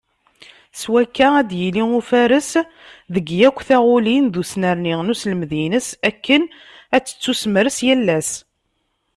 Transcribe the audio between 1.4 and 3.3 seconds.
d-yili ufares deg